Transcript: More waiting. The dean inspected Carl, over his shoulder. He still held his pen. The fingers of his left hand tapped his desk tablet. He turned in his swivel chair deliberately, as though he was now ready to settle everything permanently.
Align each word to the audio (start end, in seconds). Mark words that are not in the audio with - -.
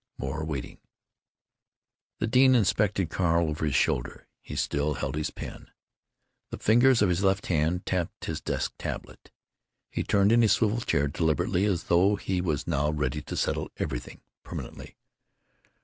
More 0.17 0.43
waiting. 0.43 0.79
The 2.17 2.25
dean 2.25 2.55
inspected 2.55 3.11
Carl, 3.11 3.49
over 3.49 3.65
his 3.65 3.75
shoulder. 3.75 4.25
He 4.41 4.55
still 4.55 4.95
held 4.95 5.13
his 5.13 5.29
pen. 5.29 5.69
The 6.49 6.57
fingers 6.57 7.03
of 7.03 7.09
his 7.09 7.23
left 7.23 7.45
hand 7.45 7.85
tapped 7.85 8.25
his 8.25 8.41
desk 8.41 8.73
tablet. 8.79 9.29
He 9.91 10.01
turned 10.01 10.31
in 10.31 10.41
his 10.41 10.53
swivel 10.53 10.81
chair 10.81 11.07
deliberately, 11.07 11.65
as 11.65 11.83
though 11.83 12.15
he 12.15 12.41
was 12.41 12.65
now 12.65 12.89
ready 12.89 13.21
to 13.21 13.37
settle 13.37 13.69
everything 13.77 14.21
permanently. 14.41 14.97